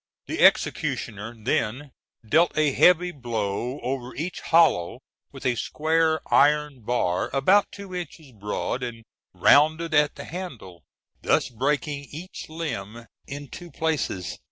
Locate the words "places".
13.69-14.39